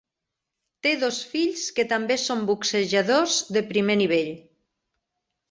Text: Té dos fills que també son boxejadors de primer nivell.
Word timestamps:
Té 0.85 0.93
dos 1.03 1.19
fills 1.33 1.65
que 1.79 1.85
també 1.91 2.17
son 2.23 2.41
boxejadors 2.51 3.37
de 3.59 3.65
primer 3.75 3.99
nivell. 4.03 4.35